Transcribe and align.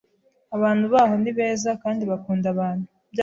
abantu 0.55 0.85
baho 0.93 1.13
ni 1.21 1.31
beza 1.37 1.69
kandi 1.83 2.03
bakunda 2.11 2.47
abantu 2.53 2.87